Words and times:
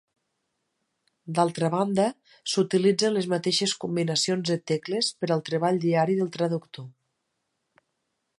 D'altra 1.39 1.69
banda, 1.73 2.05
s'utilitzen 2.53 3.13
les 3.19 3.29
mateixes 3.35 3.75
combinacions 3.85 4.51
de 4.53 4.59
tecles 4.73 5.13
per 5.21 5.31
al 5.37 5.45
treball 5.51 5.81
diari 5.89 6.19
del 6.23 6.33
traductor. 6.41 6.91